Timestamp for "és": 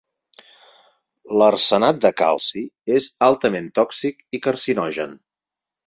2.99-3.13